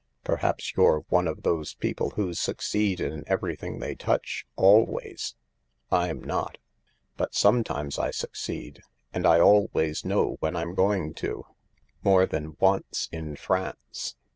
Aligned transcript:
Perhaps 0.23 0.75
you're 0.75 1.05
one 1.09 1.27
of 1.27 1.43
those 1.43 1.75
people 1.75 2.09
who 2.15 2.33
succeed 2.33 2.99
in 2.99 3.23
everything 3.27 3.77
they 3.77 3.93
touch, 3.93 4.47
alwaysJ 4.57 5.35
I'm 5.91 6.23
not. 6.23 6.57
But 7.17 7.35
sometimes 7.35 7.99
I 7.99 8.09
succeed— 8.09 8.81
and 9.13 9.27
I 9.27 9.39
always 9.39 10.03
know 10.03 10.37
when 10.39 10.55
I'm 10.55 10.73
going 10.73 11.13
to. 11.21 11.45
More 12.03 12.25
than 12.25 12.57
once 12.59 13.09
in 13.11 13.35
France 13.35 14.15